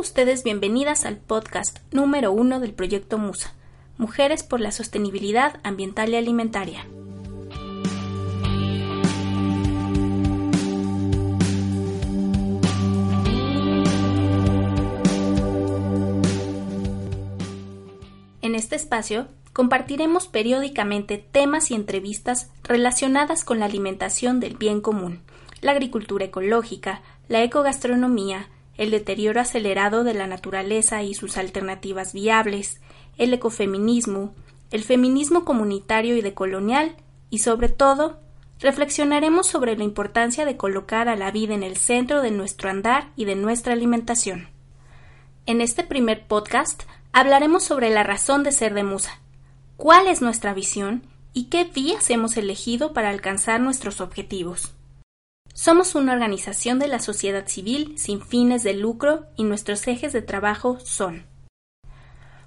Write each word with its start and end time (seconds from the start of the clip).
Ustedes 0.00 0.44
bienvenidas 0.44 1.04
al 1.04 1.18
podcast 1.18 1.78
número 1.92 2.32
uno 2.32 2.58
del 2.58 2.72
proyecto 2.72 3.18
MUSA, 3.18 3.52
Mujeres 3.98 4.42
por 4.42 4.58
la 4.58 4.72
Sostenibilidad 4.72 5.60
Ambiental 5.62 6.08
y 6.08 6.16
Alimentaria. 6.16 6.86
En 18.40 18.54
este 18.54 18.76
espacio 18.76 19.28
compartiremos 19.52 20.28
periódicamente 20.28 21.18
temas 21.18 21.70
y 21.70 21.74
entrevistas 21.74 22.50
relacionadas 22.62 23.44
con 23.44 23.58
la 23.58 23.66
alimentación 23.66 24.40
del 24.40 24.56
bien 24.56 24.80
común, 24.80 25.20
la 25.60 25.72
agricultura 25.72 26.24
ecológica, 26.24 27.02
la 27.28 27.42
ecogastronomía, 27.42 28.48
el 28.80 28.90
deterioro 28.90 29.42
acelerado 29.42 30.04
de 30.04 30.14
la 30.14 30.26
naturaleza 30.26 31.02
y 31.02 31.12
sus 31.12 31.36
alternativas 31.36 32.14
viables, 32.14 32.80
el 33.18 33.34
ecofeminismo, 33.34 34.34
el 34.70 34.84
feminismo 34.84 35.44
comunitario 35.44 36.16
y 36.16 36.22
decolonial 36.22 36.96
y 37.28 37.40
sobre 37.40 37.68
todo 37.68 38.20
reflexionaremos 38.58 39.46
sobre 39.46 39.76
la 39.76 39.84
importancia 39.84 40.46
de 40.46 40.56
colocar 40.56 41.10
a 41.10 41.16
la 41.16 41.30
vida 41.30 41.52
en 41.52 41.62
el 41.62 41.76
centro 41.76 42.22
de 42.22 42.30
nuestro 42.30 42.70
andar 42.70 43.10
y 43.16 43.26
de 43.26 43.34
nuestra 43.34 43.74
alimentación. 43.74 44.48
En 45.44 45.60
este 45.60 45.84
primer 45.84 46.26
podcast 46.26 46.84
hablaremos 47.12 47.62
sobre 47.62 47.90
la 47.90 48.02
razón 48.02 48.44
de 48.44 48.52
ser 48.52 48.72
de 48.72 48.82
Musa, 48.82 49.20
cuál 49.76 50.06
es 50.06 50.22
nuestra 50.22 50.54
visión 50.54 51.02
y 51.34 51.50
qué 51.50 51.64
vías 51.64 52.08
hemos 52.08 52.34
elegido 52.38 52.94
para 52.94 53.10
alcanzar 53.10 53.60
nuestros 53.60 54.00
objetivos. 54.00 54.72
Somos 55.52 55.94
una 55.94 56.12
organización 56.12 56.78
de 56.78 56.88
la 56.88 57.00
sociedad 57.00 57.46
civil 57.48 57.94
sin 57.98 58.22
fines 58.22 58.62
de 58.62 58.74
lucro 58.74 59.26
y 59.36 59.44
nuestros 59.44 59.86
ejes 59.88 60.12
de 60.12 60.22
trabajo 60.22 60.78
son 60.80 61.26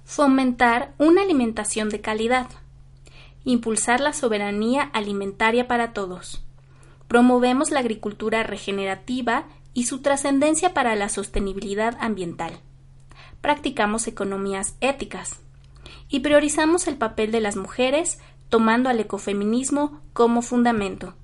fomentar 0.04 0.94
una 0.98 1.22
alimentación 1.22 1.88
de 1.88 2.00
calidad, 2.00 2.46
impulsar 3.44 4.00
la 4.00 4.12
soberanía 4.12 4.82
alimentaria 4.82 5.66
para 5.66 5.92
todos, 5.92 6.44
promovemos 7.08 7.70
la 7.70 7.80
agricultura 7.80 8.42
regenerativa 8.42 9.46
y 9.72 9.84
su 9.84 10.02
trascendencia 10.02 10.74
para 10.74 10.94
la 10.94 11.08
sostenibilidad 11.08 11.96
ambiental, 12.00 12.60
practicamos 13.40 14.06
economías 14.06 14.76
éticas 14.80 15.40
y 16.08 16.20
priorizamos 16.20 16.86
el 16.86 16.96
papel 16.96 17.32
de 17.32 17.40
las 17.40 17.56
mujeres 17.56 18.18
tomando 18.50 18.88
al 18.90 19.00
ecofeminismo 19.00 20.00
como 20.12 20.42
fundamento. 20.42 21.14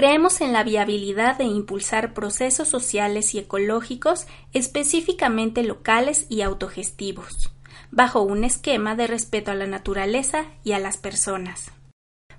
Creemos 0.00 0.40
en 0.40 0.54
la 0.54 0.64
viabilidad 0.64 1.36
de 1.36 1.44
impulsar 1.44 2.14
procesos 2.14 2.66
sociales 2.68 3.34
y 3.34 3.38
ecológicos 3.38 4.26
específicamente 4.54 5.62
locales 5.62 6.24
y 6.30 6.40
autogestivos, 6.40 7.52
bajo 7.90 8.22
un 8.22 8.44
esquema 8.44 8.96
de 8.96 9.06
respeto 9.06 9.50
a 9.50 9.54
la 9.54 9.66
naturaleza 9.66 10.46
y 10.64 10.72
a 10.72 10.78
las 10.78 10.96
personas. 10.96 11.70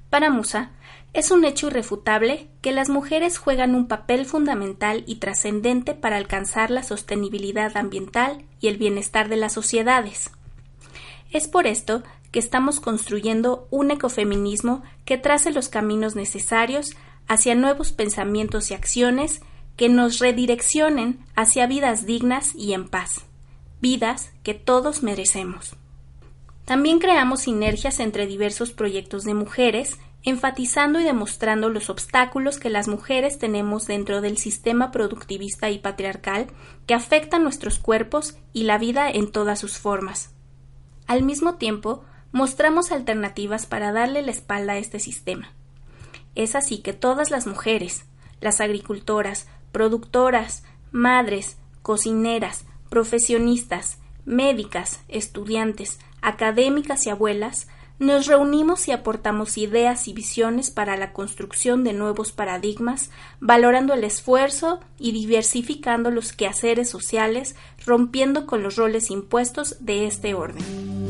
Para 0.10 0.32
Musa, 0.32 0.72
es 1.14 1.30
un 1.30 1.46
hecho 1.46 1.68
irrefutable 1.68 2.48
que 2.64 2.72
las 2.72 2.90
mujeres 2.90 3.38
juegan 3.38 3.76
un 3.76 3.88
papel 3.88 4.26
fundamental 4.26 5.04
y 5.06 5.18
trascendente 5.18 5.94
para 5.94 6.18
alcanzar 6.18 6.72
la 6.72 6.82
sostenibilidad 6.82 7.78
ambiental 7.78 8.44
y 8.60 8.70
el 8.70 8.78
bienestar 8.78 9.30
de 9.30 9.38
las 9.38 9.54
sociedades. 9.54 10.32
Es 11.30 11.48
por 11.48 11.68
esto 11.68 12.02
que 12.32 12.40
estamos 12.40 12.80
construyendo 12.80 13.68
un 13.70 13.92
ecofeminismo 13.92 14.82
que 15.06 15.20
trace 15.20 15.52
los 15.52 15.70
caminos 15.70 16.16
necesarios 16.16 16.96
hacia 17.32 17.56
nuevos 17.56 17.94
pensamientos 17.94 18.72
y 18.72 18.74
acciones 18.74 19.40
que 19.78 19.88
nos 19.88 20.20
redireccionen 20.20 21.26
hacia 21.34 21.66
vidas 21.66 22.06
dignas 22.06 22.54
y 22.56 22.74
en 22.74 22.90
paz, 22.90 23.22
vidas 23.80 24.34
que 24.44 24.54
todos 24.54 25.02
merecemos. 25.02 25.78
También 26.66 27.00
creamos 27.00 27.44
sinergias 27.44 28.02
entre 28.02 28.28
diversos 28.28 28.72
proyectos 28.74 29.24
de 29.24 29.34
mujeres, 29.34 29.98
enfatizando 30.24 31.00
y 31.00 31.06
demostrando 31.06 31.70
los 31.70 31.90
obstáculos 31.90 32.60
que 32.60 32.70
las 32.70 32.90
mujeres 32.90 33.40
tenemos 33.40 33.88
dentro 33.88 34.20
del 34.20 34.38
sistema 34.38 34.92
productivista 34.92 35.70
y 35.70 35.80
patriarcal 35.80 36.48
que 36.86 36.96
afectan 36.96 37.44
nuestros 37.44 37.80
cuerpos 37.80 38.36
y 38.52 38.64
la 38.64 38.78
vida 38.78 39.10
en 39.10 39.32
todas 39.32 39.58
sus 39.58 39.78
formas. 39.78 40.36
Al 41.08 41.24
mismo 41.24 41.56
tiempo, 41.56 42.04
mostramos 42.34 42.92
alternativas 42.92 43.68
para 43.68 43.94
darle 43.94 44.22
la 44.22 44.32
espalda 44.32 44.74
a 44.74 44.80
este 44.80 45.00
sistema. 45.00 45.54
Es 46.36 46.56
así 46.56 46.80
que 46.80 46.94
todas 46.94 47.32
las 47.32 47.48
mujeres, 47.48 48.06
las 48.40 48.62
agricultoras, 48.62 49.48
productoras, 49.72 50.64
madres, 50.92 51.58
cocineras, 51.82 52.66
profesionistas, 52.90 54.00
médicas, 54.26 55.02
estudiantes, 55.08 56.00
académicas 56.22 57.06
y 57.06 57.10
abuelas, 57.10 57.68
nos 58.00 58.26
reunimos 58.26 58.88
y 58.88 58.92
aportamos 58.92 59.60
ideas 59.60 60.08
y 60.08 60.14
visiones 60.14 60.72
para 60.72 60.98
la 60.98 61.14
construcción 61.14 61.84
de 61.84 61.94
nuevos 61.94 62.32
paradigmas, 62.32 63.12
valorando 63.40 63.94
el 63.94 64.04
esfuerzo 64.04 64.80
y 64.98 65.12
diversificando 65.12 66.10
los 66.10 66.34
quehaceres 66.34 66.90
sociales, 66.90 67.56
rompiendo 67.86 68.48
con 68.48 68.64
los 68.64 68.76
roles 68.76 69.12
impuestos 69.12 69.78
de 69.82 70.08
este 70.08 70.34
orden. 70.34 71.01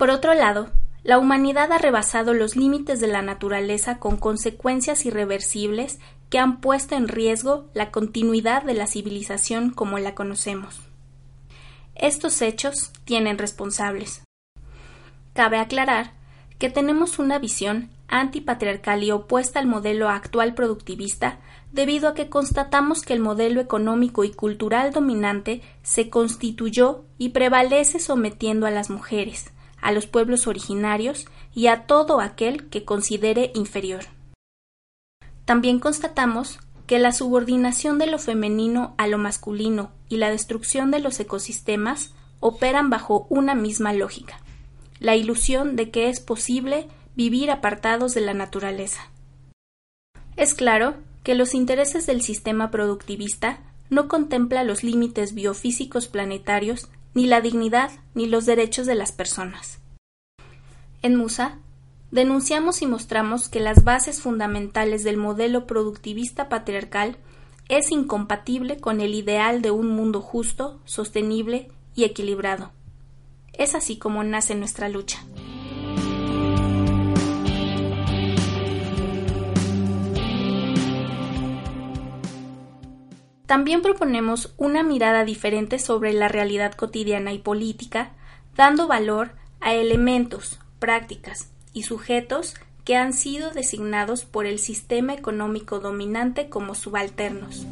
Por 0.00 0.08
otro 0.08 0.32
lado, 0.32 0.70
la 1.02 1.18
humanidad 1.18 1.70
ha 1.72 1.76
rebasado 1.76 2.32
los 2.32 2.56
límites 2.56 3.00
de 3.00 3.06
la 3.06 3.20
naturaleza 3.20 3.98
con 3.98 4.16
consecuencias 4.16 5.04
irreversibles 5.04 5.98
que 6.30 6.38
han 6.38 6.62
puesto 6.62 6.94
en 6.94 7.06
riesgo 7.06 7.68
la 7.74 7.90
continuidad 7.90 8.62
de 8.62 8.72
la 8.72 8.86
civilización 8.86 9.68
como 9.68 9.98
la 9.98 10.14
conocemos. 10.14 10.80
Estos 11.94 12.40
hechos 12.40 12.92
tienen 13.04 13.36
responsables. 13.36 14.22
Cabe 15.34 15.58
aclarar 15.58 16.14
que 16.58 16.70
tenemos 16.70 17.18
una 17.18 17.38
visión 17.38 17.90
antipatriarcal 18.08 19.04
y 19.04 19.10
opuesta 19.10 19.60
al 19.60 19.66
modelo 19.66 20.08
actual 20.08 20.54
productivista 20.54 21.40
debido 21.72 22.08
a 22.08 22.14
que 22.14 22.30
constatamos 22.30 23.02
que 23.02 23.12
el 23.12 23.20
modelo 23.20 23.60
económico 23.60 24.24
y 24.24 24.32
cultural 24.32 24.92
dominante 24.92 25.60
se 25.82 26.08
constituyó 26.08 27.04
y 27.18 27.28
prevalece 27.28 28.00
sometiendo 28.00 28.66
a 28.66 28.70
las 28.70 28.88
mujeres, 28.88 29.52
a 29.80 29.92
los 29.92 30.06
pueblos 30.06 30.46
originarios 30.46 31.26
y 31.54 31.66
a 31.66 31.86
todo 31.86 32.20
aquel 32.20 32.68
que 32.68 32.84
considere 32.84 33.50
inferior. 33.54 34.04
También 35.44 35.80
constatamos 35.80 36.60
que 36.86 36.98
la 36.98 37.12
subordinación 37.12 37.98
de 37.98 38.06
lo 38.06 38.18
femenino 38.18 38.94
a 38.98 39.06
lo 39.06 39.18
masculino 39.18 39.92
y 40.08 40.16
la 40.16 40.30
destrucción 40.30 40.90
de 40.90 40.98
los 40.98 41.18
ecosistemas 41.20 42.12
operan 42.40 42.90
bajo 42.90 43.26
una 43.30 43.54
misma 43.54 43.92
lógica, 43.92 44.40
la 44.98 45.14
ilusión 45.14 45.76
de 45.76 45.90
que 45.90 46.08
es 46.08 46.20
posible 46.20 46.88
vivir 47.14 47.50
apartados 47.50 48.14
de 48.14 48.22
la 48.22 48.34
naturaleza. 48.34 49.10
Es 50.36 50.54
claro 50.54 50.94
que 51.22 51.34
los 51.34 51.54
intereses 51.54 52.06
del 52.06 52.22
sistema 52.22 52.70
productivista 52.70 53.60
no 53.90 54.08
contempla 54.08 54.64
los 54.64 54.82
límites 54.82 55.34
biofísicos 55.34 56.08
planetarios 56.08 56.88
ni 57.14 57.26
la 57.26 57.40
dignidad 57.40 57.90
ni 58.14 58.26
los 58.26 58.46
derechos 58.46 58.86
de 58.86 58.94
las 58.94 59.12
personas. 59.12 59.78
En 61.02 61.16
Musa, 61.16 61.58
denunciamos 62.10 62.82
y 62.82 62.86
mostramos 62.86 63.48
que 63.48 63.60
las 63.60 63.84
bases 63.84 64.20
fundamentales 64.20 65.04
del 65.04 65.16
modelo 65.16 65.66
productivista 65.66 66.48
patriarcal 66.48 67.16
es 67.68 67.92
incompatible 67.92 68.78
con 68.78 69.00
el 69.00 69.14
ideal 69.14 69.62
de 69.62 69.70
un 69.70 69.88
mundo 69.94 70.20
justo, 70.20 70.80
sostenible 70.84 71.70
y 71.94 72.04
equilibrado. 72.04 72.72
Es 73.52 73.74
así 73.74 73.96
como 73.96 74.24
nace 74.24 74.54
nuestra 74.54 74.88
lucha. 74.88 75.24
También 83.50 83.82
proponemos 83.82 84.54
una 84.58 84.84
mirada 84.84 85.24
diferente 85.24 85.80
sobre 85.80 86.12
la 86.12 86.28
realidad 86.28 86.72
cotidiana 86.74 87.32
y 87.32 87.38
política, 87.38 88.12
dando 88.54 88.86
valor 88.86 89.32
a 89.60 89.74
elementos, 89.74 90.60
prácticas 90.78 91.50
y 91.72 91.82
sujetos 91.82 92.54
que 92.84 92.94
han 92.94 93.12
sido 93.12 93.50
designados 93.50 94.24
por 94.24 94.46
el 94.46 94.60
sistema 94.60 95.14
económico 95.14 95.80
dominante 95.80 96.48
como 96.48 96.76
subalternos. 96.76 97.66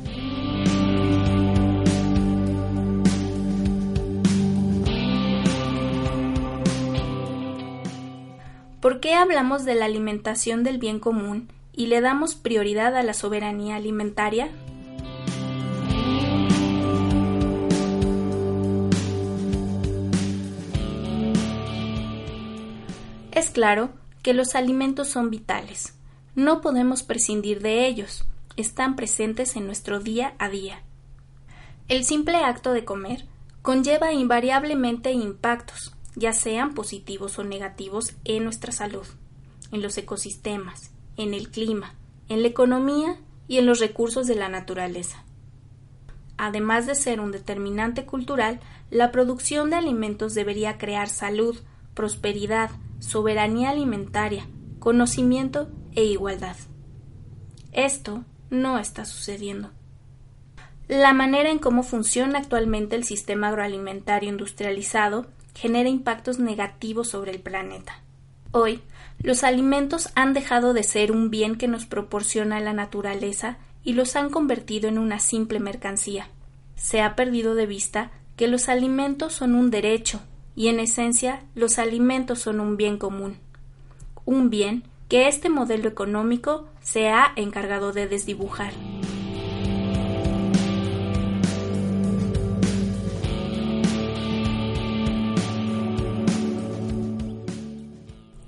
¿Por 8.80 8.98
qué 8.98 9.14
hablamos 9.14 9.64
de 9.64 9.76
la 9.76 9.84
alimentación 9.84 10.64
del 10.64 10.78
bien 10.78 10.98
común 10.98 11.52
y 11.72 11.86
le 11.86 12.00
damos 12.00 12.34
prioridad 12.34 12.96
a 12.96 13.04
la 13.04 13.14
soberanía 13.14 13.76
alimentaria? 13.76 14.50
Claro 23.58 23.90
que 24.22 24.34
los 24.34 24.54
alimentos 24.54 25.08
son 25.08 25.30
vitales. 25.30 25.98
No 26.36 26.60
podemos 26.60 27.02
prescindir 27.02 27.60
de 27.60 27.88
ellos. 27.88 28.24
Están 28.56 28.94
presentes 28.94 29.56
en 29.56 29.66
nuestro 29.66 29.98
día 29.98 30.36
a 30.38 30.48
día. 30.48 30.84
El 31.88 32.04
simple 32.04 32.36
acto 32.36 32.72
de 32.72 32.84
comer 32.84 33.24
conlleva 33.62 34.12
invariablemente 34.12 35.10
impactos, 35.10 35.96
ya 36.14 36.32
sean 36.32 36.74
positivos 36.74 37.36
o 37.40 37.42
negativos, 37.42 38.14
en 38.24 38.44
nuestra 38.44 38.70
salud, 38.70 39.08
en 39.72 39.82
los 39.82 39.98
ecosistemas, 39.98 40.92
en 41.16 41.34
el 41.34 41.50
clima, 41.50 41.96
en 42.28 42.42
la 42.42 42.48
economía 42.48 43.16
y 43.48 43.58
en 43.58 43.66
los 43.66 43.80
recursos 43.80 44.28
de 44.28 44.36
la 44.36 44.48
naturaleza. 44.48 45.24
Además 46.36 46.86
de 46.86 46.94
ser 46.94 47.18
un 47.18 47.32
determinante 47.32 48.06
cultural, 48.06 48.60
la 48.92 49.10
producción 49.10 49.68
de 49.68 49.74
alimentos 49.74 50.34
debería 50.34 50.78
crear 50.78 51.08
salud, 51.08 51.58
prosperidad, 51.98 52.70
soberanía 53.00 53.70
alimentaria, 53.70 54.46
conocimiento 54.78 55.68
e 55.96 56.04
igualdad. 56.04 56.54
Esto 57.72 58.22
no 58.50 58.78
está 58.78 59.04
sucediendo. 59.04 59.72
La 60.86 61.12
manera 61.12 61.50
en 61.50 61.58
cómo 61.58 61.82
funciona 61.82 62.38
actualmente 62.38 62.94
el 62.94 63.02
sistema 63.02 63.48
agroalimentario 63.48 64.28
industrializado 64.28 65.26
genera 65.56 65.88
impactos 65.88 66.38
negativos 66.38 67.08
sobre 67.08 67.32
el 67.32 67.40
planeta. 67.40 68.00
Hoy, 68.52 68.80
los 69.20 69.42
alimentos 69.42 70.10
han 70.14 70.34
dejado 70.34 70.74
de 70.74 70.84
ser 70.84 71.10
un 71.10 71.30
bien 71.30 71.56
que 71.56 71.66
nos 71.66 71.84
proporciona 71.84 72.60
la 72.60 72.74
naturaleza 72.74 73.58
y 73.82 73.94
los 73.94 74.14
han 74.14 74.30
convertido 74.30 74.88
en 74.88 74.98
una 74.98 75.18
simple 75.18 75.58
mercancía. 75.58 76.28
Se 76.76 77.00
ha 77.00 77.16
perdido 77.16 77.56
de 77.56 77.66
vista 77.66 78.12
que 78.36 78.46
los 78.46 78.68
alimentos 78.68 79.32
son 79.32 79.56
un 79.56 79.72
derecho 79.72 80.20
y 80.58 80.66
en 80.66 80.80
esencia 80.80 81.44
los 81.54 81.78
alimentos 81.78 82.40
son 82.40 82.58
un 82.58 82.76
bien 82.76 82.98
común. 82.98 83.36
Un 84.24 84.50
bien 84.50 84.82
que 85.08 85.28
este 85.28 85.48
modelo 85.48 85.88
económico 85.88 86.66
se 86.82 87.10
ha 87.10 87.32
encargado 87.36 87.92
de 87.92 88.08
desdibujar. 88.08 88.72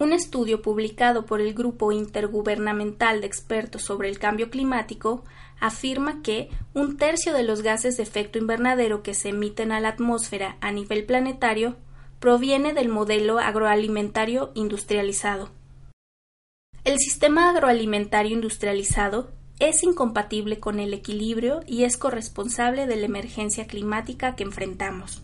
Un 0.01 0.13
estudio 0.13 0.63
publicado 0.63 1.27
por 1.27 1.41
el 1.41 1.55
Grupo 1.55 1.93
Intergubernamental 1.93 3.21
de 3.21 3.29
Expertos 3.29 3.83
sobre 3.83 4.09
el 4.09 4.19
Cambio 4.19 4.51
Climático 4.51 5.23
afirma 5.61 6.23
que 6.23 6.49
un 6.75 6.97
tercio 6.97 7.33
de 7.33 7.45
los 7.45 7.63
gases 7.63 7.99
de 7.99 8.03
efecto 8.03 8.41
invernadero 8.41 9.05
que 9.05 9.15
se 9.15 9.29
emiten 9.29 9.71
a 9.71 9.79
la 9.79 9.91
atmósfera 9.91 10.57
a 10.61 10.73
nivel 10.73 11.05
planetario 11.05 11.77
proviene 12.21 12.75
del 12.75 12.89
modelo 12.89 13.39
agroalimentario 13.39 14.53
industrializado. 14.55 15.51
El 16.85 16.99
sistema 16.99 17.51
agroalimentario 17.51 18.33
industrializado 18.33 19.31
es 19.59 19.83
incompatible 19.83 20.61
con 20.61 20.81
el 20.81 20.95
equilibrio 20.95 21.61
y 21.67 21.85
es 21.85 21.97
corresponsable 21.97 22.87
de 22.87 22.97
la 22.97 23.07
emergencia 23.07 23.67
climática 23.67 24.37
que 24.37 24.45
enfrentamos. 24.45 25.23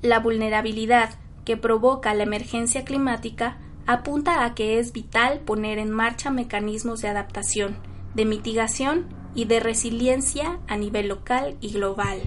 La 0.00 0.20
vulnerabilidad 0.20 1.10
que 1.44 1.56
provoca 1.56 2.14
la 2.14 2.22
emergencia 2.22 2.84
climática 2.84 3.58
apunta 3.86 4.44
a 4.44 4.54
que 4.54 4.78
es 4.78 4.92
vital 4.92 5.40
poner 5.40 5.78
en 5.78 5.90
marcha 5.90 6.30
mecanismos 6.30 7.00
de 7.00 7.08
adaptación, 7.08 7.76
de 8.14 8.24
mitigación 8.24 9.06
y 9.34 9.46
de 9.46 9.60
resiliencia 9.60 10.60
a 10.68 10.76
nivel 10.76 11.08
local 11.08 11.56
y 11.60 11.72
global. 11.72 12.20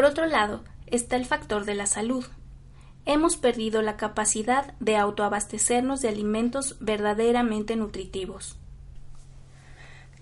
Por 0.00 0.08
otro 0.08 0.24
lado, 0.24 0.64
está 0.86 1.16
el 1.16 1.26
factor 1.26 1.66
de 1.66 1.74
la 1.74 1.84
salud. 1.84 2.24
Hemos 3.04 3.36
perdido 3.36 3.82
la 3.82 3.98
capacidad 3.98 4.72
de 4.80 4.96
autoabastecernos 4.96 6.00
de 6.00 6.08
alimentos 6.08 6.76
verdaderamente 6.80 7.76
nutritivos. 7.76 8.56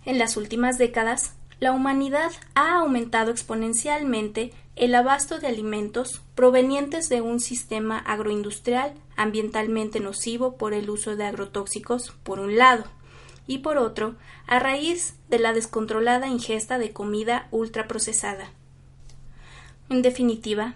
En 0.05 0.19
las 0.19 0.37
últimas 0.37 0.79
décadas, 0.79 1.37
la 1.61 1.71
humanidad 1.71 2.33
ha 2.57 2.81
aumentado 2.81 3.31
exponencialmente 3.31 4.53
el 4.75 4.97
abasto 4.97 5.39
de 5.39 5.47
alimentos 5.47 6.23
provenientes 6.35 7.09
de 7.09 7.21
un 7.21 7.39
sistema 7.39 8.01
agroindustrial 8.01 8.95
ambientalmente 9.15 10.01
nocivo 10.01 10.57
por 10.57 10.75
el 10.75 10.91
uso 10.91 11.15
de 11.15 11.25
agrotóxicos, 11.25 12.17
por 12.25 12.41
un 12.41 12.57
lado, 12.57 12.83
y 13.47 13.59
por 13.59 13.79
otro, 13.79 14.17
a 14.49 14.59
raíz 14.59 15.15
de 15.29 15.39
la 15.39 15.53
descontrolada 15.53 16.27
ingesta 16.27 16.79
de 16.79 16.93
comida 16.93 17.47
ultraprocesada. 17.53 18.51
En 19.91 20.03
definitiva, 20.03 20.75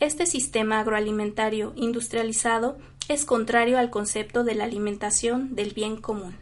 este 0.00 0.26
sistema 0.26 0.80
agroalimentario 0.80 1.72
industrializado 1.76 2.78
es 3.08 3.24
contrario 3.24 3.78
al 3.78 3.90
concepto 3.90 4.42
de 4.42 4.54
la 4.54 4.64
alimentación 4.64 5.54
del 5.54 5.72
bien 5.72 5.96
común. 5.96 6.36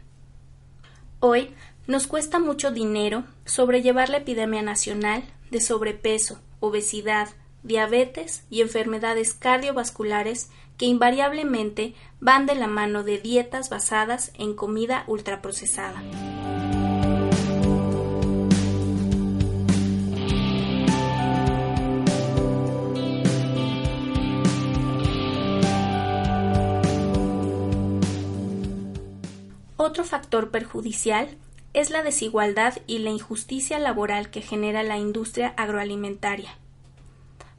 Hoy 1.19 1.51
nos 1.85 2.07
cuesta 2.07 2.39
mucho 2.39 2.71
dinero 2.71 3.25
sobrellevar 3.45 4.09
la 4.09 4.17
epidemia 4.17 4.61
nacional 4.61 5.23
de 5.51 5.61
sobrepeso, 5.61 6.39
obesidad, 6.59 7.29
diabetes 7.63 8.43
y 8.49 8.61
enfermedades 8.61 9.33
cardiovasculares 9.33 10.49
que 10.77 10.85
invariablemente 10.85 11.93
van 12.19 12.45
de 12.45 12.55
la 12.55 12.67
mano 12.67 13.03
de 13.03 13.19
dietas 13.19 13.69
basadas 13.69 14.31
en 14.35 14.55
comida 14.55 15.03
ultraprocesada. 15.07 16.01
Otro 29.81 30.03
factor 30.03 30.51
perjudicial 30.51 31.37
es 31.73 31.89
la 31.89 32.03
desigualdad 32.03 32.79
y 32.85 32.97
la 32.97 33.11
injusticia 33.11 33.79
laboral 33.79 34.29
que 34.29 34.41
genera 34.41 34.83
la 34.83 34.97
industria 34.97 35.53
agroalimentaria. 35.55 36.49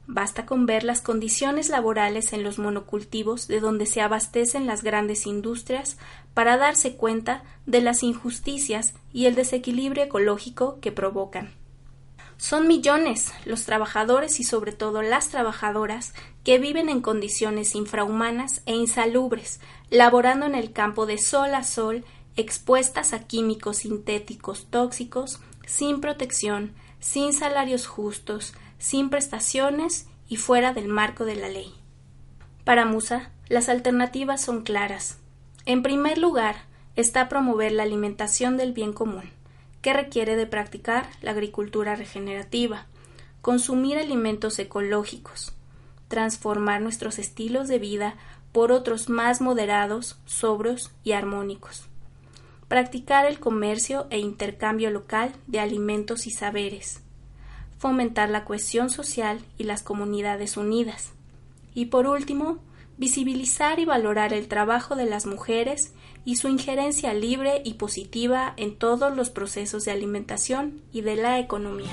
Basta 0.05 0.45
con 0.45 0.67
ver 0.67 0.83
las 0.83 1.01
condiciones 1.01 1.69
laborales 1.69 2.31
en 2.33 2.43
los 2.43 2.59
monocultivos 2.59 3.47
de 3.47 3.59
donde 3.59 3.87
se 3.87 4.01
abastecen 4.01 4.67
las 4.67 4.83
grandes 4.83 5.25
industrias 5.25 5.97
para 6.35 6.57
darse 6.57 6.95
cuenta 6.95 7.41
de 7.65 7.81
las 7.81 8.03
injusticias 8.03 8.93
y 9.11 9.25
el 9.25 9.33
desequilibrio 9.33 10.03
ecológico 10.03 10.79
que 10.79 10.91
provocan. 10.91 11.60
Son 12.41 12.67
millones 12.67 13.31
los 13.45 13.65
trabajadores 13.65 14.39
y 14.39 14.43
sobre 14.43 14.71
todo 14.71 15.03
las 15.03 15.29
trabajadoras 15.29 16.15
que 16.43 16.57
viven 16.57 16.89
en 16.89 16.99
condiciones 16.99 17.75
infrahumanas 17.75 18.63
e 18.65 18.73
insalubres, 18.73 19.59
laborando 19.91 20.47
en 20.47 20.55
el 20.55 20.73
campo 20.73 21.05
de 21.05 21.19
sol 21.19 21.53
a 21.53 21.63
sol 21.63 22.03
expuestas 22.35 23.13
a 23.13 23.27
químicos 23.27 23.77
sintéticos 23.77 24.65
tóxicos, 24.71 25.39
sin 25.67 26.01
protección, 26.01 26.73
sin 26.99 27.33
salarios 27.33 27.85
justos, 27.85 28.55
sin 28.79 29.11
prestaciones 29.11 30.07
y 30.27 30.37
fuera 30.37 30.73
del 30.73 30.87
marco 30.87 31.25
de 31.25 31.35
la 31.35 31.47
ley. 31.47 31.71
Para 32.63 32.85
Musa, 32.85 33.29
las 33.49 33.69
alternativas 33.69 34.41
son 34.41 34.63
claras. 34.63 35.19
En 35.67 35.83
primer 35.83 36.17
lugar, 36.17 36.55
está 36.95 37.29
promover 37.29 37.71
la 37.71 37.83
alimentación 37.83 38.57
del 38.57 38.73
bien 38.73 38.93
común, 38.93 39.29
que 39.81 39.93
requiere 39.93 40.35
de 40.35 40.45
practicar 40.45 41.09
la 41.21 41.31
agricultura 41.31 41.95
regenerativa, 41.95 42.85
consumir 43.41 43.97
alimentos 43.97 44.59
ecológicos, 44.59 45.53
transformar 46.07 46.81
nuestros 46.81 47.19
estilos 47.19 47.67
de 47.67 47.79
vida 47.79 48.15
por 48.51 48.71
otros 48.71 49.09
más 49.09 49.41
moderados, 49.41 50.19
sobros 50.25 50.91
y 51.03 51.13
armónicos 51.13 51.87
practicar 52.71 53.25
el 53.25 53.37
comercio 53.37 54.07
e 54.11 54.19
intercambio 54.19 54.91
local 54.91 55.33
de 55.45 55.59
alimentos 55.59 56.25
y 56.25 56.31
saberes, 56.31 57.01
fomentar 57.77 58.29
la 58.29 58.45
cohesión 58.45 58.89
social 58.89 59.41
y 59.57 59.65
las 59.65 59.83
comunidades 59.83 60.55
unidas, 60.55 61.11
y 61.73 61.87
por 61.87 62.07
último, 62.07 62.59
visibilizar 63.01 63.79
y 63.79 63.85
valorar 63.85 64.31
el 64.31 64.47
trabajo 64.47 64.95
de 64.95 65.05
las 65.05 65.25
mujeres 65.25 65.91
y 66.23 66.35
su 66.35 66.49
injerencia 66.49 67.15
libre 67.15 67.63
y 67.65 67.73
positiva 67.73 68.53
en 68.57 68.77
todos 68.77 69.17
los 69.17 69.31
procesos 69.31 69.85
de 69.85 69.91
alimentación 69.91 70.83
y 70.93 71.01
de 71.01 71.15
la 71.15 71.39
economía. 71.39 71.89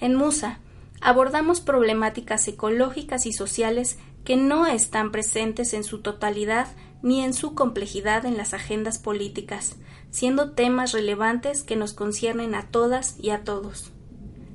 En 0.00 0.14
Musa 0.16 0.58
abordamos 1.00 1.62
problemáticas 1.62 2.46
ecológicas 2.46 3.24
y 3.24 3.32
sociales 3.32 3.96
que 4.26 4.36
no 4.36 4.66
están 4.66 5.12
presentes 5.12 5.72
en 5.72 5.84
su 5.84 6.02
totalidad 6.02 6.66
ni 7.00 7.22
en 7.22 7.32
su 7.32 7.54
complejidad 7.54 8.26
en 8.26 8.36
las 8.36 8.54
agendas 8.54 8.98
políticas, 8.98 9.76
siendo 10.10 10.50
temas 10.50 10.90
relevantes 10.90 11.62
que 11.62 11.76
nos 11.76 11.92
conciernen 11.92 12.56
a 12.56 12.68
todas 12.68 13.14
y 13.20 13.30
a 13.30 13.44
todos. 13.44 13.92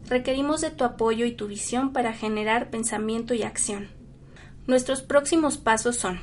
Requerimos 0.09 0.59
de 0.59 0.71
tu 0.71 0.83
apoyo 0.83 1.25
y 1.25 1.31
tu 1.31 1.47
visión 1.47 1.93
para 1.93 2.11
generar 2.11 2.69
pensamiento 2.69 3.33
y 3.33 3.43
acción. 3.43 3.87
Nuestros 4.67 5.03
próximos 5.03 5.57
pasos 5.57 5.95
son 5.95 6.19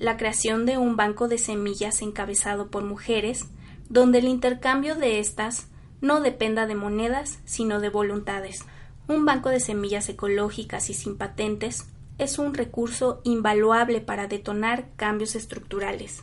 la 0.00 0.16
creación 0.16 0.66
de 0.66 0.78
un 0.78 0.96
banco 0.96 1.28
de 1.28 1.38
semillas 1.38 2.02
encabezado 2.02 2.72
por 2.72 2.82
mujeres, 2.82 3.46
donde 3.88 4.18
el 4.18 4.26
intercambio 4.26 4.96
de 4.96 5.20
estas 5.20 5.68
no 6.00 6.20
dependa 6.20 6.66
de 6.66 6.74
monedas, 6.74 7.38
sino 7.44 7.78
de 7.78 7.88
voluntades. 7.88 8.64
Un 9.06 9.24
banco 9.24 9.48
de 9.48 9.60
semillas 9.60 10.08
ecológicas 10.08 10.90
y 10.90 10.94
sin 10.94 11.16
patentes 11.16 11.86
es 12.22 12.38
un 12.38 12.54
recurso 12.54 13.20
invaluable 13.24 14.00
para 14.00 14.28
detonar 14.28 14.88
cambios 14.96 15.34
estructurales. 15.34 16.22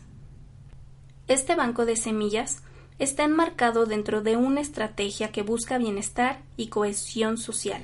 Este 1.27 1.55
banco 1.55 1.85
de 1.85 1.95
semillas 1.95 2.63
está 2.99 3.23
enmarcado 3.23 3.85
dentro 3.85 4.21
de 4.21 4.37
una 4.37 4.61
estrategia 4.61 5.31
que 5.31 5.41
busca 5.41 5.77
bienestar 5.77 6.41
y 6.57 6.67
cohesión 6.67 7.37
social. 7.37 7.81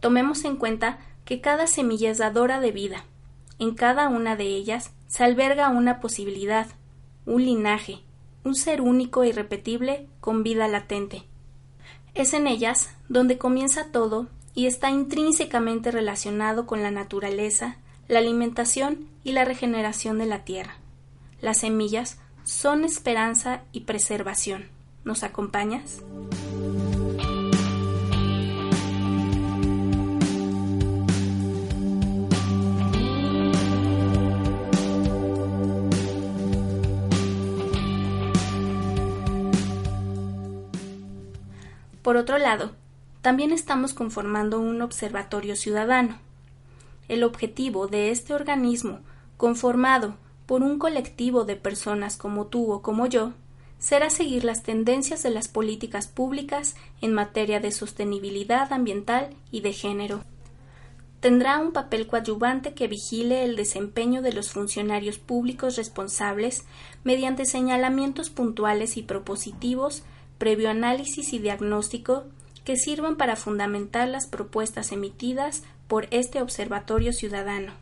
Tomemos 0.00 0.44
en 0.44 0.56
cuenta 0.56 0.98
que 1.24 1.40
cada 1.40 1.66
semilla 1.66 2.10
es 2.10 2.18
dadora 2.18 2.60
de 2.60 2.72
vida. 2.72 3.04
En 3.58 3.74
cada 3.74 4.08
una 4.08 4.36
de 4.36 4.46
ellas 4.46 4.92
se 5.06 5.24
alberga 5.24 5.68
una 5.68 6.00
posibilidad, 6.00 6.66
un 7.26 7.44
linaje, 7.44 8.00
un 8.44 8.54
ser 8.54 8.80
único 8.80 9.22
e 9.22 9.28
irrepetible 9.28 10.08
con 10.20 10.42
vida 10.42 10.68
latente. 10.68 11.22
Es 12.14 12.34
en 12.34 12.46
ellas 12.46 12.90
donde 13.08 13.38
comienza 13.38 13.90
todo 13.90 14.28
y 14.54 14.66
está 14.66 14.90
intrínsecamente 14.90 15.90
relacionado 15.90 16.66
con 16.66 16.82
la 16.82 16.90
naturaleza, 16.90 17.76
la 18.08 18.18
alimentación 18.18 19.08
y 19.24 19.32
la 19.32 19.44
regeneración 19.44 20.18
de 20.18 20.26
la 20.26 20.44
tierra. 20.44 20.76
Las 21.40 21.58
semillas 21.58 22.18
son 22.44 22.84
esperanza 22.84 23.62
y 23.72 23.80
preservación. 23.80 24.68
¿Nos 25.04 25.22
acompañas? 25.22 26.02
Por 42.02 42.16
otro 42.16 42.36
lado, 42.36 42.72
también 43.22 43.52
estamos 43.52 43.94
conformando 43.94 44.58
un 44.58 44.82
observatorio 44.82 45.54
ciudadano. 45.54 46.18
El 47.08 47.22
objetivo 47.22 47.86
de 47.86 48.10
este 48.10 48.34
organismo, 48.34 48.98
conformado 49.36 50.16
por 50.46 50.62
un 50.62 50.78
colectivo 50.78 51.44
de 51.44 51.56
personas 51.56 52.16
como 52.16 52.46
tú 52.48 52.72
o 52.72 52.82
como 52.82 53.06
yo, 53.06 53.32
será 53.78 54.10
seguir 54.10 54.44
las 54.44 54.62
tendencias 54.62 55.22
de 55.22 55.30
las 55.30 55.48
políticas 55.48 56.08
públicas 56.08 56.74
en 57.00 57.12
materia 57.12 57.60
de 57.60 57.70
sostenibilidad 57.70 58.72
ambiental 58.72 59.30
y 59.50 59.60
de 59.60 59.72
género. 59.72 60.24
Tendrá 61.20 61.58
un 61.58 61.72
papel 61.72 62.08
coadyuvante 62.08 62.74
que 62.74 62.88
vigile 62.88 63.44
el 63.44 63.54
desempeño 63.54 64.22
de 64.22 64.32
los 64.32 64.50
funcionarios 64.50 65.18
públicos 65.18 65.76
responsables 65.76 66.64
mediante 67.04 67.44
señalamientos 67.44 68.30
puntuales 68.30 68.96
y 68.96 69.02
propositivos 69.02 70.02
previo 70.38 70.70
análisis 70.70 71.32
y 71.32 71.38
diagnóstico 71.38 72.24
que 72.64 72.76
sirvan 72.76 73.16
para 73.16 73.36
fundamentar 73.36 74.08
las 74.08 74.26
propuestas 74.26 74.92
emitidas 74.92 75.62
por 75.88 76.06
este 76.10 76.40
Observatorio 76.40 77.12
Ciudadano. 77.12 77.72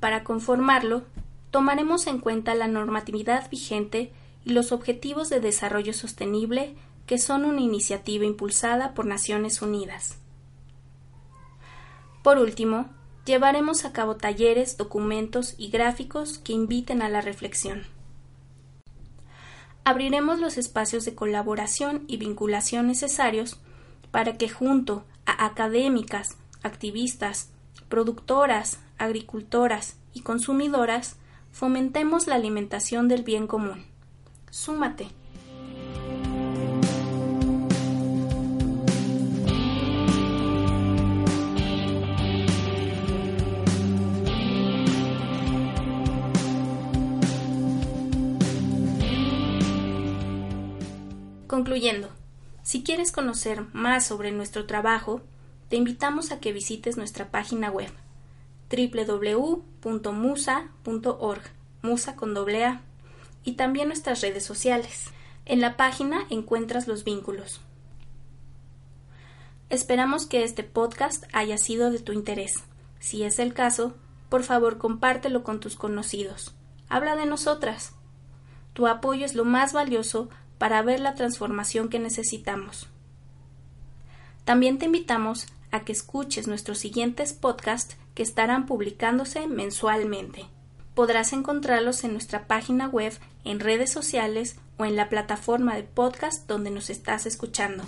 Para 0.00 0.24
conformarlo, 0.24 1.04
tomaremos 1.50 2.06
en 2.06 2.18
cuenta 2.18 2.54
la 2.54 2.68
normatividad 2.68 3.50
vigente 3.50 4.12
y 4.44 4.52
los 4.52 4.72
Objetivos 4.72 5.28
de 5.28 5.40
Desarrollo 5.40 5.92
Sostenible, 5.92 6.74
que 7.06 7.18
son 7.18 7.44
una 7.44 7.60
iniciativa 7.60 8.24
impulsada 8.24 8.94
por 8.94 9.06
Naciones 9.06 9.62
Unidas. 9.62 10.18
Por 12.22 12.38
último, 12.38 12.90
llevaremos 13.24 13.84
a 13.84 13.92
cabo 13.92 14.16
talleres, 14.16 14.76
documentos 14.76 15.54
y 15.56 15.70
gráficos 15.70 16.38
que 16.38 16.52
inviten 16.52 17.00
a 17.00 17.08
la 17.08 17.20
reflexión 17.20 17.95
abriremos 19.86 20.40
los 20.40 20.58
espacios 20.58 21.04
de 21.04 21.14
colaboración 21.14 22.02
y 22.08 22.16
vinculación 22.16 22.88
necesarios 22.88 23.60
para 24.10 24.36
que 24.36 24.48
junto 24.48 25.04
a 25.26 25.46
académicas, 25.46 26.36
activistas, 26.64 27.50
productoras, 27.88 28.80
agricultoras 28.98 29.96
y 30.12 30.22
consumidoras 30.22 31.14
fomentemos 31.52 32.26
la 32.26 32.34
alimentación 32.34 33.06
del 33.06 33.22
bien 33.22 33.46
común. 33.46 33.84
Súmate. 34.50 35.06
Si 52.62 52.82
quieres 52.82 53.12
conocer 53.12 53.66
más 53.74 54.06
sobre 54.06 54.32
nuestro 54.32 54.64
trabajo, 54.64 55.20
te 55.68 55.76
invitamos 55.76 56.32
a 56.32 56.40
que 56.40 56.54
visites 56.54 56.96
nuestra 56.96 57.30
página 57.30 57.70
web 57.70 57.90
www.musa.org, 58.70 59.82
musa 61.82 62.16
con 62.16 62.32
doble 62.32 62.64
A, 62.64 62.80
y 63.44 63.52
también 63.52 63.88
nuestras 63.88 64.22
redes 64.22 64.42
sociales. 64.42 65.12
En 65.44 65.60
la 65.60 65.76
página 65.76 66.26
encuentras 66.30 66.88
los 66.88 67.04
vínculos. 67.04 67.60
Esperamos 69.68 70.24
que 70.24 70.44
este 70.44 70.64
podcast 70.64 71.24
haya 71.34 71.58
sido 71.58 71.90
de 71.90 71.98
tu 71.98 72.12
interés. 72.12 72.64
Si 73.00 73.22
es 73.22 73.38
el 73.38 73.52
caso, 73.52 73.94
por 74.30 74.44
favor 74.44 74.78
compártelo 74.78 75.44
con 75.44 75.60
tus 75.60 75.76
conocidos. 75.76 76.54
Habla 76.88 77.16
de 77.16 77.26
nosotras. 77.26 77.92
Tu 78.72 78.86
apoyo 78.86 79.26
es 79.26 79.34
lo 79.34 79.44
más 79.44 79.74
valioso 79.74 80.30
para 80.58 80.82
ver 80.82 81.00
la 81.00 81.14
transformación 81.14 81.88
que 81.88 81.98
necesitamos. 81.98 82.88
También 84.44 84.78
te 84.78 84.86
invitamos 84.86 85.46
a 85.70 85.84
que 85.84 85.92
escuches 85.92 86.46
nuestros 86.46 86.78
siguientes 86.78 87.32
podcasts 87.32 87.96
que 88.14 88.22
estarán 88.22 88.66
publicándose 88.66 89.46
mensualmente. 89.46 90.46
Podrás 90.94 91.32
encontrarlos 91.32 92.04
en 92.04 92.12
nuestra 92.12 92.46
página 92.46 92.88
web, 92.88 93.12
en 93.44 93.60
redes 93.60 93.92
sociales 93.92 94.56
o 94.78 94.84
en 94.84 94.96
la 94.96 95.08
plataforma 95.08 95.74
de 95.74 95.82
podcast 95.82 96.46
donde 96.48 96.70
nos 96.70 96.90
estás 96.90 97.26
escuchando. 97.26 97.84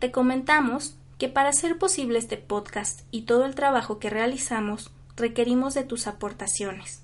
Te 0.00 0.10
comentamos 0.10 0.96
que 1.18 1.28
para 1.28 1.50
hacer 1.50 1.78
posible 1.78 2.18
este 2.18 2.38
podcast 2.38 3.02
y 3.10 3.22
todo 3.22 3.44
el 3.44 3.54
trabajo 3.54 3.98
que 3.98 4.08
realizamos 4.08 4.90
requerimos 5.14 5.74
de 5.74 5.84
tus 5.84 6.06
aportaciones, 6.06 7.02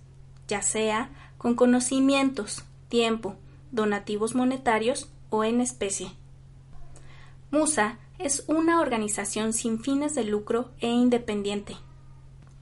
ya 0.48 0.62
sea 0.62 1.10
con 1.36 1.54
conocimientos, 1.54 2.64
tiempo, 2.88 3.36
donativos 3.70 4.34
monetarios 4.34 5.10
o 5.28 5.44
en 5.44 5.60
especie. 5.60 6.10
Musa 7.50 7.98
es 8.18 8.44
una 8.48 8.80
organización 8.80 9.52
sin 9.52 9.78
fines 9.82 10.14
de 10.14 10.24
lucro 10.24 10.70
e 10.80 10.88
independiente. 10.88 11.76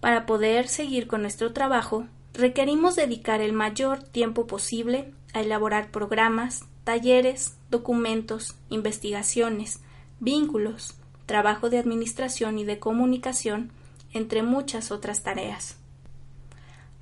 Para 0.01 0.27
poder 0.27 0.67
seguir 0.67 1.07
con 1.07 1.23
nuestro 1.23 1.53
trabajo, 1.53 2.09
requerimos 2.33 2.97
dedicar 2.97 3.41
el 3.41 3.53
mayor 3.53 4.03
tiempo 4.03 4.49
posible 4.49 5.15
a 5.33 5.43
elaborar 5.43 5.93
programas, 5.93 6.65
talleres, 6.83 7.57
documentos, 7.71 8.57
investigaciones, 8.69 9.81
vínculos, 10.21 10.95
trabajo 11.27 11.71
de 11.71 11.79
administración 11.79 12.59
y 12.59 12.65
de 12.65 12.79
comunicación, 12.79 13.71
entre 14.13 14.43
muchas 14.43 14.91
otras 14.91 15.23
tareas. 15.23 15.77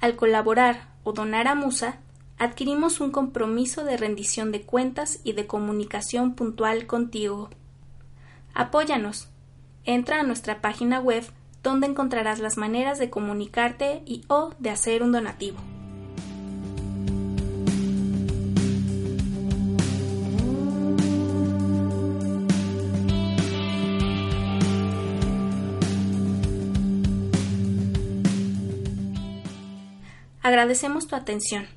Al 0.01 0.17
colaborar 0.17 0.89
o 1.05 1.13
donar 1.13 1.49
a 1.49 1.55
Musa, 1.55 1.99
adquirimos 2.39 3.01
un 3.01 3.11
compromiso 3.11 3.85
de 3.85 3.97
rendición 3.97 4.51
de 4.51 4.63
cuentas 4.63 5.21
y 5.23 5.33
de 5.33 5.47
comunicación 5.47 6.35
puntual 6.35 6.87
contigo. 6.87 7.51
Apóyanos. 8.55 9.29
Entra 9.85 10.21
a 10.21 10.23
nuestra 10.23 10.61
página 10.61 11.01
web 11.01 11.25
donde 11.63 11.87
encontrarás 11.87 12.39
las 12.41 12.57
maneras 12.57 12.99
de 12.99 13.11
comunicarte 13.11 14.03
y 14.07 14.25
o 14.29 14.55
de 14.59 14.71
hacer 14.71 15.03
un 15.03 15.13
donativo. 15.13 15.59
Agradecemos 30.43 31.07
tu 31.07 31.15
atención. 31.15 31.69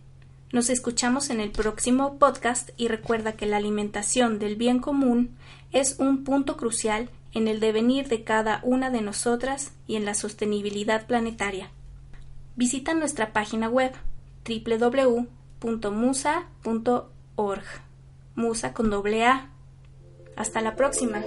Nos 0.51 0.71
escuchamos 0.71 1.29
en 1.29 1.39
el 1.39 1.51
próximo 1.51 2.17
podcast 2.17 2.71
y 2.77 2.87
recuerda 2.87 3.33
que 3.33 3.45
la 3.45 3.57
alimentación 3.57 4.39
del 4.39 4.55
bien 4.55 4.79
común 4.79 5.37
es 5.71 5.99
un 5.99 6.23
punto 6.23 6.57
crucial 6.57 7.09
en 7.33 7.47
el 7.47 7.59
devenir 7.59 8.07
de 8.07 8.23
cada 8.23 8.61
una 8.63 8.89
de 8.89 9.01
nosotras 9.01 9.73
y 9.85 9.97
en 9.97 10.05
la 10.05 10.15
sostenibilidad 10.15 11.05
planetaria. 11.05 11.69
Visita 12.55 12.95
nuestra 12.95 13.33
página 13.33 13.69
web 13.69 13.93
www.musa.org. 14.47 15.33
Musa 18.35 18.73
con 18.73 18.89
doble 18.89 19.25
A. 19.25 19.49
Hasta 20.35 20.61
la 20.61 20.75
próxima. 20.75 21.23